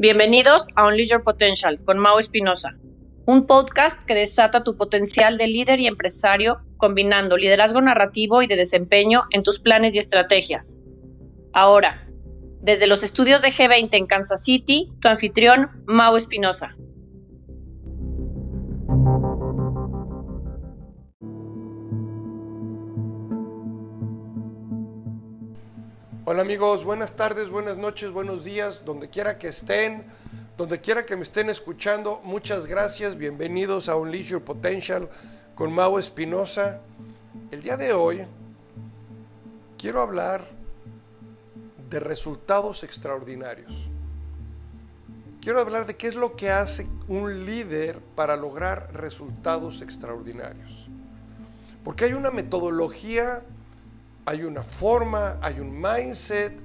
[0.00, 2.78] Bienvenidos a Unleash Your Potential con Mau Espinosa,
[3.26, 8.56] un podcast que desata tu potencial de líder y empresario combinando liderazgo narrativo y de
[8.56, 10.78] desempeño en tus planes y estrategias.
[11.52, 12.08] Ahora,
[12.62, 16.78] desde los estudios de G20 en Kansas City, tu anfitrión Mau Espinosa.
[26.32, 30.04] Hola amigos, buenas tardes, buenas noches, buenos días, donde quiera que estén,
[30.56, 35.08] donde quiera que me estén escuchando, muchas gracias, bienvenidos a Unleash Your Potential
[35.56, 36.82] con Mau Espinosa.
[37.50, 38.24] El día de hoy
[39.76, 40.44] quiero hablar
[41.90, 43.90] de resultados extraordinarios.
[45.40, 50.88] Quiero hablar de qué es lo que hace un líder para lograr resultados extraordinarios.
[51.82, 53.42] Porque hay una metodología
[54.26, 56.60] hay una forma, hay un mindset,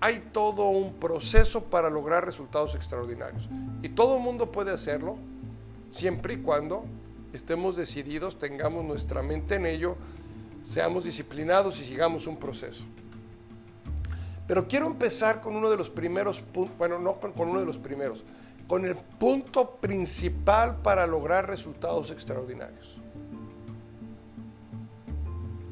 [0.00, 3.48] hay todo un proceso para lograr resultados extraordinarios.
[3.82, 5.18] Y todo el mundo puede hacerlo
[5.90, 6.84] siempre y cuando
[7.32, 9.96] estemos decididos, tengamos nuestra mente en ello,
[10.60, 12.86] seamos disciplinados y sigamos un proceso.
[14.46, 17.66] Pero quiero empezar con uno de los primeros puntos, bueno, no con, con uno de
[17.66, 18.24] los primeros,
[18.66, 23.00] con el punto principal para lograr resultados extraordinarios.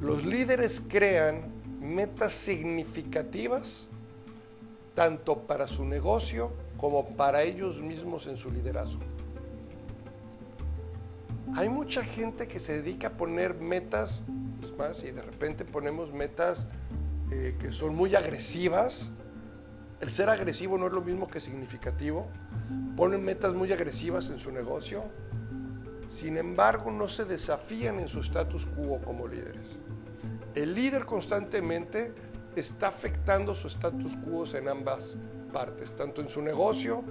[0.00, 3.86] Los líderes crean metas significativas
[4.94, 9.02] tanto para su negocio como para ellos mismos en su liderazgo.
[11.54, 14.22] Hay mucha gente que se dedica a poner metas,
[14.62, 16.68] es más, y de repente ponemos metas
[17.30, 19.10] eh, que son muy agresivas.
[20.00, 22.26] El ser agresivo no es lo mismo que significativo.
[22.96, 25.04] Ponen metas muy agresivas en su negocio.
[26.10, 29.78] Sin embargo, no se desafían en su status quo como líderes.
[30.56, 32.12] El líder constantemente
[32.56, 35.16] está afectando su status quo en ambas
[35.52, 37.04] partes, tanto en su negocio,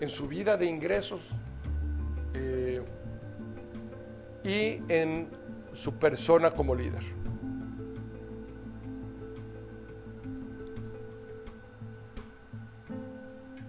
[0.00, 1.30] en su vida de ingresos
[2.34, 2.80] eh,
[4.44, 5.28] y en
[5.72, 7.02] su persona como líder.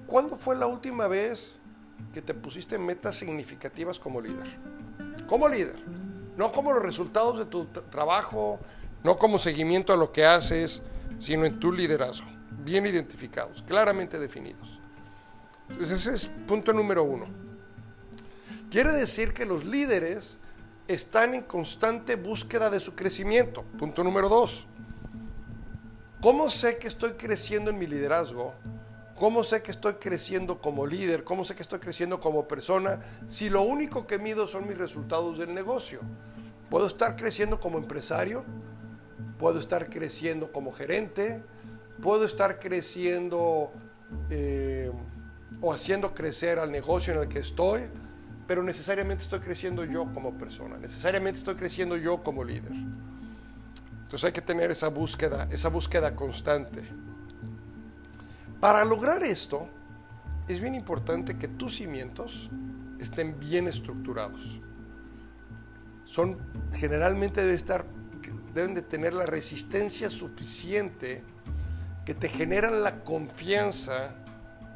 [0.05, 1.58] ¿Cuándo fue la última vez
[2.13, 4.47] que te pusiste metas significativas como líder?
[5.27, 5.75] Como líder,
[6.37, 8.59] no como los resultados de tu trabajo,
[9.03, 10.81] no como seguimiento a lo que haces,
[11.19, 12.27] sino en tu liderazgo,
[12.63, 14.79] bien identificados, claramente definidos.
[15.69, 17.27] Entonces ese es punto número uno.
[18.69, 20.37] Quiere decir que los líderes
[20.87, 23.63] están en constante búsqueda de su crecimiento.
[23.77, 24.67] Punto número dos.
[26.21, 28.53] ¿Cómo sé que estoy creciendo en mi liderazgo?
[29.19, 31.23] ¿Cómo sé que estoy creciendo como líder?
[31.23, 32.99] ¿Cómo sé que estoy creciendo como persona?
[33.27, 35.99] Si lo único que mido son mis resultados del negocio.
[36.69, 38.45] ¿Puedo estar creciendo como empresario?
[39.39, 41.41] puedo estar creciendo como gerente,
[42.01, 43.71] puedo estar creciendo
[44.29, 44.91] eh,
[45.61, 47.83] o haciendo crecer al negocio en el que estoy,
[48.45, 52.73] pero necesariamente estoy creciendo yo como persona, necesariamente estoy creciendo yo como líder.
[54.03, 56.81] Entonces hay que tener esa búsqueda, esa búsqueda constante.
[58.59, 59.69] Para lograr esto,
[60.49, 62.49] es bien importante que tus cimientos
[62.99, 64.59] estén bien estructurados.
[66.03, 66.37] Son
[66.73, 67.41] generalmente
[68.53, 71.23] deben de tener la resistencia suficiente
[72.03, 74.15] que te generan la confianza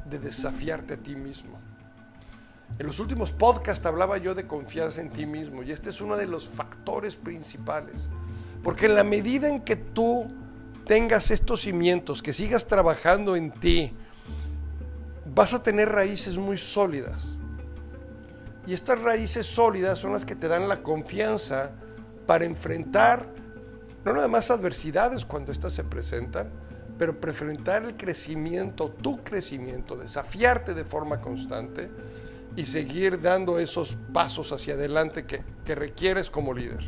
[0.08, 1.58] de desafiarte a ti mismo.
[2.78, 6.16] En los últimos podcasts hablaba yo de confianza en ti mismo y este es uno
[6.16, 8.08] de los factores principales.
[8.62, 10.26] Porque en la medida en que tú
[10.86, 13.92] tengas estos cimientos, que sigas trabajando en ti,
[15.34, 17.38] vas a tener raíces muy sólidas.
[18.66, 21.72] Y estas raíces sólidas son las que te dan la confianza
[22.26, 23.26] para enfrentar
[24.04, 26.50] no nada más adversidades cuando éstas se presentan,
[26.98, 31.90] pero preferentar el crecimiento, tu crecimiento, desafiarte de forma constante
[32.54, 36.84] y seguir dando esos pasos hacia adelante que requieres como líder.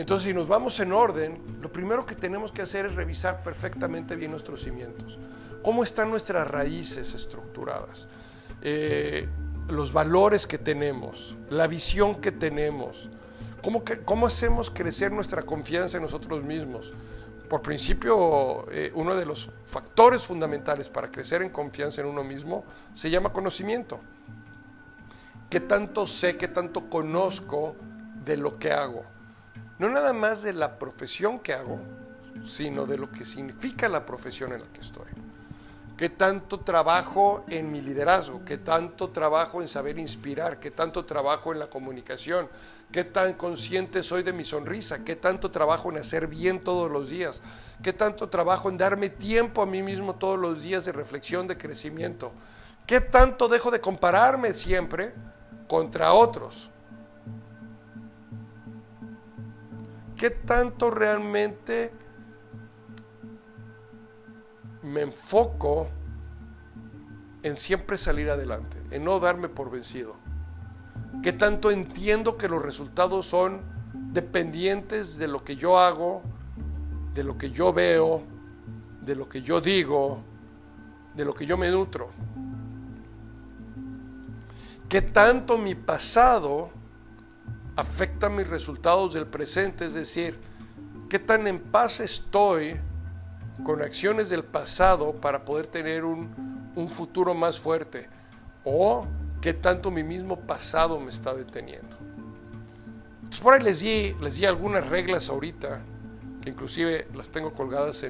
[0.00, 4.16] Entonces, si nos vamos en orden, lo primero que tenemos que hacer es revisar perfectamente
[4.16, 5.18] bien nuestros cimientos.
[5.62, 8.08] ¿Cómo están nuestras raíces estructuradas?
[8.62, 9.28] Eh,
[9.68, 13.10] los valores que tenemos, la visión que tenemos,
[13.62, 16.94] ¿Cómo, hacemos crecer nuestra confianza en nosotros mismos?
[17.48, 22.64] Por principio, eh, uno de los factores fundamentales para crecer en confianza en uno mismo
[22.94, 24.00] se llama conocimiento.
[25.50, 27.76] ¿Qué tanto sé, qué tanto conozco
[28.24, 29.04] de lo que hago?
[29.80, 31.80] No nada más de la profesión que hago,
[32.44, 35.08] sino de lo que significa la profesión en la que estoy.
[35.96, 38.44] ¿Qué tanto trabajo en mi liderazgo?
[38.44, 40.60] ¿Qué tanto trabajo en saber inspirar?
[40.60, 42.46] ¿Qué tanto trabajo en la comunicación?
[42.92, 45.02] ¿Qué tan consciente soy de mi sonrisa?
[45.02, 47.42] ¿Qué tanto trabajo en hacer bien todos los días?
[47.82, 51.56] ¿Qué tanto trabajo en darme tiempo a mí mismo todos los días de reflexión, de
[51.56, 52.34] crecimiento?
[52.86, 55.14] ¿Qué tanto dejo de compararme siempre
[55.66, 56.69] contra otros?
[60.20, 61.90] ¿Qué tanto realmente
[64.82, 65.88] me enfoco
[67.42, 70.16] en siempre salir adelante, en no darme por vencido.
[71.22, 73.62] ¿Qué tanto entiendo que los resultados son
[74.12, 76.20] dependientes de lo que yo hago,
[77.14, 78.22] de lo que yo veo,
[79.00, 80.22] de lo que yo digo,
[81.14, 82.10] de lo que yo me nutro?
[84.86, 86.78] ¿Qué tanto mi pasado
[87.80, 89.86] afecta mis resultados del presente?
[89.86, 90.38] Es decir,
[91.08, 92.78] ¿qué tan en paz estoy
[93.64, 98.08] con acciones del pasado para poder tener un, un futuro más fuerte?
[98.64, 99.06] ¿O
[99.40, 101.96] qué tanto mi mismo pasado me está deteniendo?
[103.22, 105.80] Entonces por ahí les di, les di algunas reglas ahorita,
[106.42, 108.04] que inclusive las tengo colgadas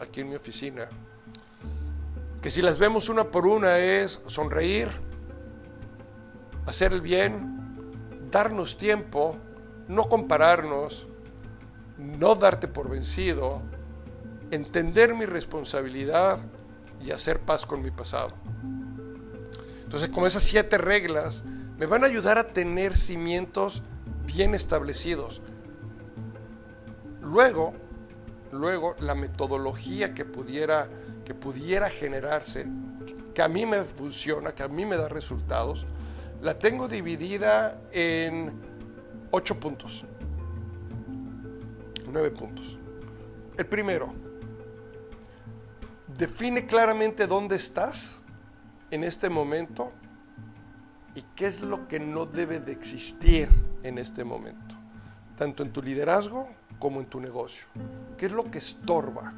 [0.00, 0.88] aquí en mi oficina,
[2.42, 4.88] que si las vemos una por una es sonreír,
[6.66, 7.55] hacer el bien,
[8.30, 9.36] darnos tiempo,
[9.88, 11.08] no compararnos,
[11.96, 13.62] no darte por vencido,
[14.50, 16.38] entender mi responsabilidad
[17.00, 18.32] y hacer paz con mi pasado.
[19.82, 21.44] Entonces, con esas siete reglas
[21.78, 23.82] me van a ayudar a tener cimientos
[24.26, 25.42] bien establecidos.
[27.20, 27.74] Luego,
[28.52, 30.88] luego la metodología que pudiera,
[31.24, 32.66] que pudiera generarse,
[33.34, 35.86] que a mí me funciona, que a mí me da resultados,
[36.40, 38.52] la tengo dividida en
[39.30, 40.04] ocho puntos,
[42.10, 42.78] nueve puntos.
[43.56, 44.12] El primero,
[46.16, 48.22] Define claramente dónde estás
[48.90, 49.90] en este momento
[51.14, 53.48] y qué es lo que no debe de existir
[53.82, 54.76] en este momento,
[55.36, 56.48] tanto en tu liderazgo
[56.78, 57.66] como en tu negocio.
[58.16, 59.34] ¿Qué es lo que estorba?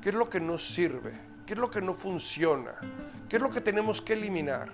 [0.00, 1.12] ¿Qué es lo que no sirve?
[1.46, 2.74] ¿Qué es lo que no funciona?
[3.28, 4.72] ¿Qué es lo que tenemos que eliminar?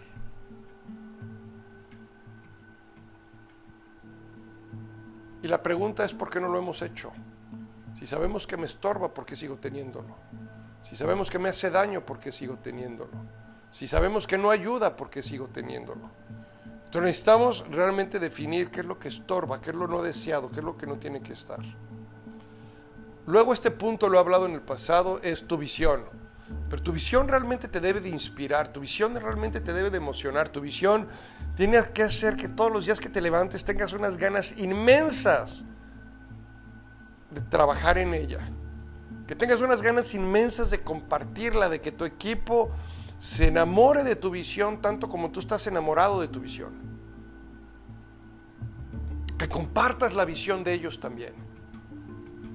[5.43, 7.13] Y la pregunta es ¿por qué no lo hemos hecho?
[7.99, 10.17] Si sabemos que me estorba, ¿por qué sigo teniéndolo?
[10.83, 13.13] Si sabemos que me hace daño, ¿por qué sigo teniéndolo?
[13.71, 16.11] Si sabemos que no ayuda, ¿por qué sigo teniéndolo?
[16.91, 20.59] Entonces necesitamos realmente definir qué es lo que estorba, qué es lo no deseado, qué
[20.61, 21.61] es lo que no tiene que estar.
[23.27, 26.05] Luego este punto lo he hablado en el pasado, es tu visión.
[26.69, 30.49] Pero tu visión realmente te debe de inspirar, tu visión realmente te debe de emocionar,
[30.49, 31.09] tu visión
[31.57, 35.65] tiene que hacer que todos los días que te levantes tengas unas ganas inmensas
[37.31, 38.41] de trabajar en ella
[39.31, 42.69] que tengas unas ganas inmensas de compartirla, de que tu equipo
[43.17, 46.73] se enamore de tu visión tanto como tú estás enamorado de tu visión.
[49.39, 51.33] Que compartas la visión de ellos también.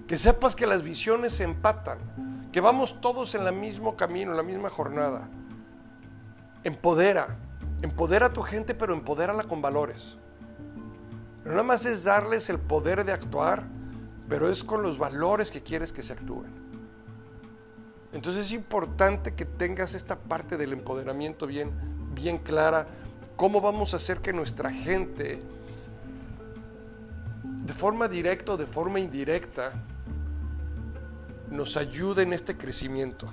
[0.05, 1.97] Que sepas que las visiones se empatan,
[2.55, 5.27] que vamos todos en el mismo camino, en la misma jornada.
[6.63, 7.35] Empodera,
[7.81, 10.17] empodera a tu gente, pero empodérala con valores.
[11.43, 13.67] No nada más es darles el poder de actuar,
[14.29, 16.49] pero es con los valores que quieres que se actúen.
[18.13, 21.73] Entonces es importante que tengas esta parte del empoderamiento bien,
[22.15, 22.87] bien clara.
[23.35, 25.41] ¿Cómo vamos a hacer que nuestra gente,
[27.65, 29.73] de forma directa o de forma indirecta,
[31.49, 33.27] nos ayude en este crecimiento?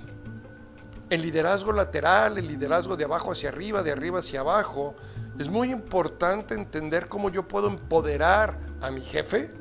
[1.09, 4.95] El liderazgo lateral, el liderazgo de abajo hacia arriba, de arriba hacia abajo,
[5.37, 9.51] es muy importante entender cómo yo puedo empoderar a mi jefe,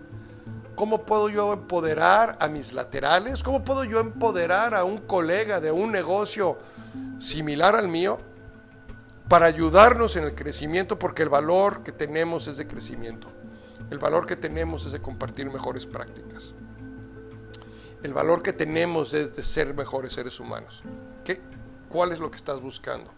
[0.75, 3.43] ¿Cómo puedo yo empoderar a mis laterales?
[3.43, 6.59] ¿Cómo puedo yo empoderar a un colega de un negocio
[7.19, 8.19] similar al mío
[9.29, 10.99] para ayudarnos en el crecimiento?
[10.99, 13.29] Porque el valor que tenemos es de crecimiento.
[13.91, 16.55] El valor que tenemos es de compartir mejores prácticas.
[18.03, 20.83] El valor que tenemos es de ser mejores seres humanos.
[21.25, 21.41] ¿Qué?
[21.89, 23.11] ¿Cuál es lo que estás buscando?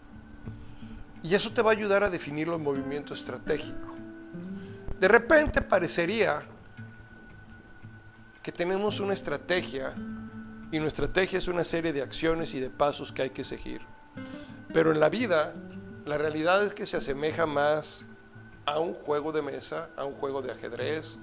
[1.23, 3.95] Y eso te va a ayudar a definir los movimientos estratégicos.
[4.99, 6.45] De repente parecería
[8.43, 9.95] que tenemos una estrategia
[10.71, 13.81] y nuestra estrategia es una serie de acciones y de pasos que hay que seguir.
[14.71, 15.53] Pero en la vida,
[16.05, 18.05] la realidad es que se asemeja más
[18.65, 21.17] a un juego de mesa, a un juego de ajedrez,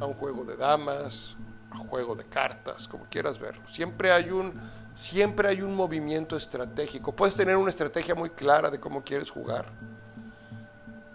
[0.00, 1.36] a un juego de damas,
[1.76, 3.66] juego de cartas, como quieras verlo.
[3.68, 4.52] Siempre hay un
[4.94, 7.14] siempre hay un movimiento estratégico.
[7.14, 9.66] Puedes tener una estrategia muy clara de cómo quieres jugar.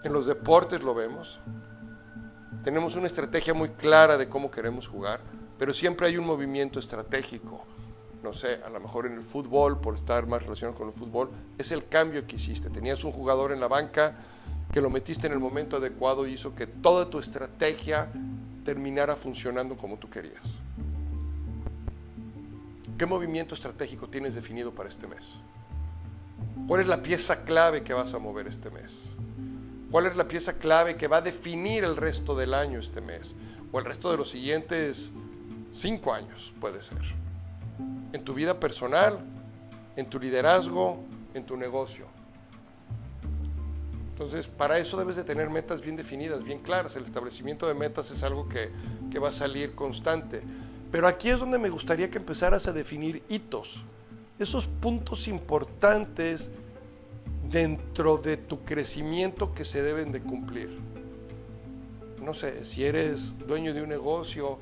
[0.03, 1.39] En los deportes lo vemos.
[2.63, 5.19] Tenemos una estrategia muy clara de cómo queremos jugar,
[5.59, 7.65] pero siempre hay un movimiento estratégico.
[8.23, 11.29] no sé, a lo mejor en el fútbol, por estar más relacionado con el fútbol,
[11.57, 12.69] es el cambio que hiciste.
[12.69, 14.15] Tenías un jugador en la banca
[14.71, 18.09] que lo metiste en el momento adecuado y hizo que toda tu estrategia
[18.63, 20.61] terminara funcionando como tú querías.
[22.97, 25.41] ¿Qué movimiento estratégico tienes definido para este mes?
[26.67, 29.15] ¿Cuál es la pieza clave que vas a mover este mes?
[29.91, 33.35] ¿Cuál es la pieza clave que va a definir el resto del año este mes?
[33.71, 35.11] O el resto de los siguientes
[35.71, 37.01] cinco años, puede ser.
[38.13, 39.19] En tu vida personal,
[39.95, 41.03] en tu liderazgo,
[41.33, 42.12] en tu negocio.
[44.13, 46.95] Entonces, para eso debes de tener metas bien definidas, bien claras.
[46.95, 48.69] El establecimiento de metas es algo que,
[49.09, 50.43] que va a salir constante.
[50.91, 53.85] Pero aquí es donde me gustaría que empezaras a definir hitos,
[54.37, 56.51] esos puntos importantes
[57.49, 60.79] dentro de tu crecimiento que se deben de cumplir.
[62.21, 64.59] No sé, si eres dueño de un negocio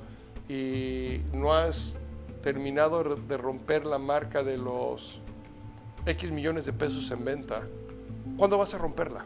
[0.47, 1.97] y no has
[2.41, 5.21] terminado de romper la marca de los
[6.05, 7.61] X millones de pesos en venta,
[8.37, 9.25] ¿cuándo vas a romperla?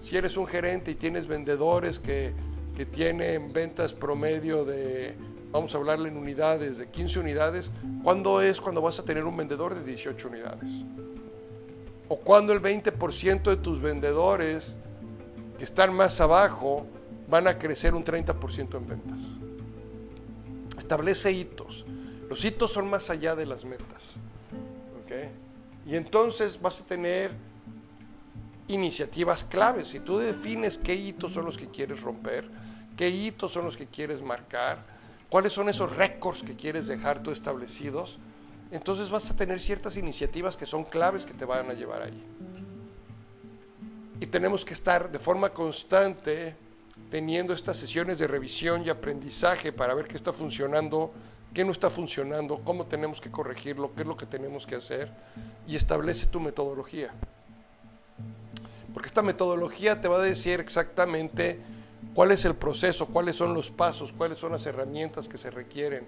[0.00, 2.32] Si eres un gerente y tienes vendedores que,
[2.76, 5.16] que tienen ventas promedio de
[5.50, 7.72] vamos a hablarle en unidades de 15 unidades,
[8.02, 10.84] ¿cuándo es cuando vas a tener un vendedor de 18 unidades?
[12.08, 14.76] ¿O cuando el 20% de tus vendedores
[15.58, 16.86] que están más abajo
[17.28, 19.40] van a crecer un 30% en ventas?
[20.76, 21.86] Establece hitos.
[22.28, 24.16] Los hitos son más allá de las metas.
[25.86, 27.30] Y entonces vas a tener
[28.68, 29.88] iniciativas claves.
[29.88, 32.48] Si tú defines qué hitos son los que quieres romper,
[32.96, 34.84] qué hitos son los que quieres marcar,
[35.28, 38.18] cuáles son esos récords que quieres dejar tú establecidos,
[38.70, 42.24] entonces vas a tener ciertas iniciativas que son claves que te van a llevar ahí.
[44.18, 46.56] Y tenemos que estar de forma constante
[47.10, 51.12] teniendo estas sesiones de revisión y aprendizaje para ver qué está funcionando,
[51.52, 55.12] qué no está funcionando, cómo tenemos que corregirlo, qué es lo que tenemos que hacer
[55.66, 57.14] y establece tu metodología.
[58.96, 61.60] Porque esta metodología te va a decir exactamente
[62.14, 66.06] cuál es el proceso, cuáles son los pasos, cuáles son las herramientas que se requieren,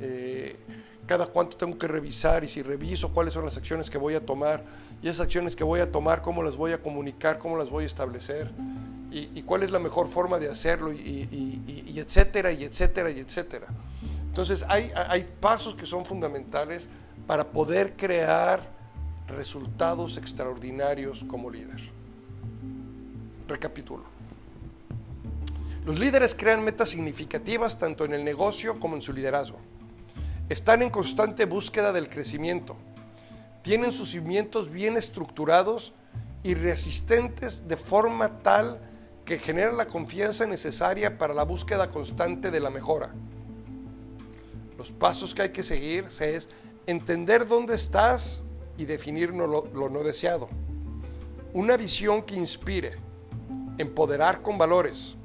[0.00, 0.56] eh,
[1.06, 4.26] cada cuánto tengo que revisar y si reviso cuáles son las acciones que voy a
[4.26, 4.64] tomar
[5.00, 7.84] y esas acciones que voy a tomar, cómo las voy a comunicar, cómo las voy
[7.84, 8.50] a establecer
[9.12, 13.68] y, cuál es la mejor forma de hacerlo y, etcétera y etcétera y etcétera.
[14.26, 16.88] Entonces hay, hay pasos que son fundamentales
[17.28, 18.60] para poder crear
[19.28, 21.80] resultados extraordinarios como líder.
[23.48, 24.04] Recapitulo.
[25.84, 29.58] Los líderes crean metas significativas tanto en el negocio como en su liderazgo.
[30.48, 32.76] Están en constante búsqueda del crecimiento.
[33.62, 35.92] Tienen sus cimientos bien estructurados
[36.42, 38.80] y resistentes de forma tal
[39.26, 43.14] que generan la confianza necesaria para la búsqueda constante de la mejora.
[44.78, 46.48] Los pasos que hay que seguir es
[46.86, 48.42] entender dónde estás
[48.76, 50.48] y definir lo no deseado.
[51.54, 52.98] Una visión que inspire,
[53.78, 55.16] empoderar con valores,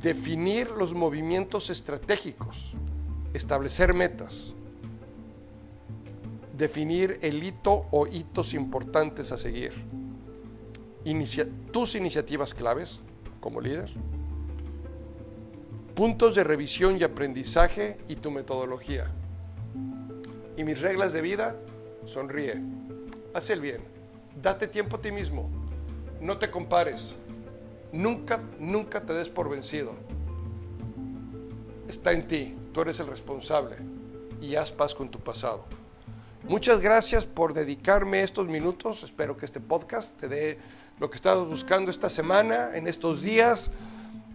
[0.00, 2.74] definir los movimientos estratégicos,
[3.32, 4.54] establecer metas,
[6.56, 9.72] definir el hito o hitos importantes a seguir,
[11.70, 13.00] tus iniciativas claves
[13.40, 13.90] como líder,
[15.94, 19.10] puntos de revisión y aprendizaje y tu metodología.
[20.56, 21.56] Y mis reglas de vida,
[22.04, 22.60] sonríe,
[23.34, 23.80] haz el bien,
[24.42, 25.50] date tiempo a ti mismo,
[26.20, 27.14] no te compares,
[27.94, 29.94] Nunca, nunca te des por vencido.
[31.86, 33.76] Está en ti, tú eres el responsable
[34.40, 35.64] y haz paz con tu pasado.
[36.48, 39.04] Muchas gracias por dedicarme estos minutos.
[39.04, 40.58] Espero que este podcast te dé
[40.98, 43.70] lo que estabas buscando esta semana, en estos días.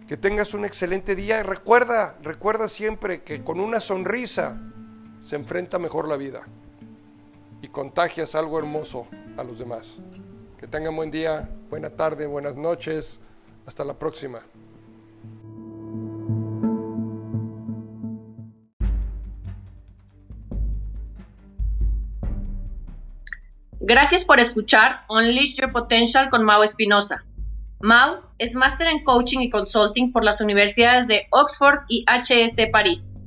[0.08, 4.58] Que tengas un excelente día y recuerda, recuerda siempre que con una sonrisa
[5.20, 6.48] se enfrenta mejor la vida
[7.60, 10.00] y contagias algo hermoso a los demás.
[10.56, 13.20] Que tengan buen día, buena tarde, buenas noches.
[13.66, 14.40] Hasta la próxima.
[23.82, 27.24] Gracias por escuchar Unleash Your Potential con Mau Espinosa.
[27.80, 33.20] Mau es máster en coaching y consulting por las universidades de Oxford y HS París.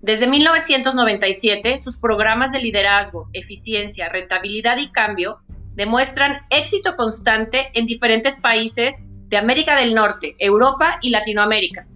[0.00, 5.40] Desde 1997, sus programas de liderazgo, eficiencia, rentabilidad y cambio
[5.74, 11.86] demuestran éxito constante en diferentes países de América del Norte, Europa y Latinoamérica.